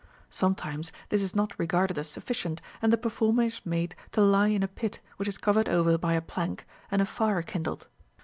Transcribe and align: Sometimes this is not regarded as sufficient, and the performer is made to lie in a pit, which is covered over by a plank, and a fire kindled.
Sometimes 0.31 0.91
this 1.09 1.21
is 1.21 1.35
not 1.35 1.53
regarded 1.59 1.95
as 1.99 2.09
sufficient, 2.09 2.59
and 2.81 2.91
the 2.91 2.97
performer 2.97 3.43
is 3.43 3.61
made 3.63 3.93
to 4.13 4.21
lie 4.21 4.47
in 4.47 4.63
a 4.63 4.67
pit, 4.67 4.99
which 5.17 5.27
is 5.29 5.37
covered 5.37 5.69
over 5.69 5.95
by 5.95 6.13
a 6.13 6.21
plank, 6.21 6.65
and 6.89 7.03
a 7.03 7.05
fire 7.05 7.43
kindled. 7.43 7.85